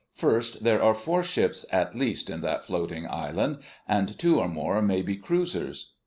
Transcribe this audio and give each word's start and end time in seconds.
"First, 0.15 0.63
there 0.63 0.81
are 0.81 0.95
four 0.95 1.21
ships 1.21 1.63
at 1.71 1.93
least 1.93 2.31
in 2.31 2.41
that 2.41 2.65
floating 2.65 3.07
island, 3.07 3.59
and 3.87 4.17
two 4.17 4.39
or 4.39 4.47
more 4.47 4.81
may 4.81 5.03
be 5.03 5.15
cruisers. 5.15 5.93